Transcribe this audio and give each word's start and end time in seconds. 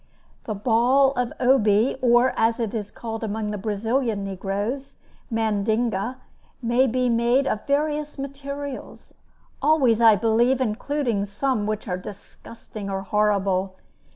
The 0.45 0.55
ball 0.55 1.11
of 1.11 1.31
Obi 1.39 1.95
or, 2.01 2.33
as 2.35 2.59
it 2.59 2.73
is 2.73 2.89
called 2.89 3.23
among 3.23 3.51
the 3.51 3.57
Brazilian 3.59 4.23
negroes, 4.23 4.95
Mandinga 5.31 6.15
may 6.59 6.87
be 6.87 7.07
made 7.07 7.45
of 7.45 7.67
various 7.67 8.17
materials, 8.17 9.13
always, 9.61 10.01
I 10.01 10.15
believe, 10.15 10.59
including 10.59 11.23
some 11.25 11.67
which 11.67 11.87
are 11.87 11.97
disgusting 11.97 12.89
or 12.89 13.01
horrible. 13.01 13.75